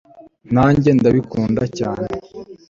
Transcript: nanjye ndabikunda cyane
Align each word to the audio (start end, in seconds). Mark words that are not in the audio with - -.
nanjye 0.53 0.89
ndabikunda 0.97 1.63
cyane 1.77 2.05